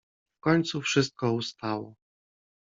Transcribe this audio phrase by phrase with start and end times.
[0.37, 1.95] W końcu wszystko ustało.